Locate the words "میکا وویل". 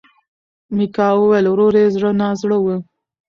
0.75-1.45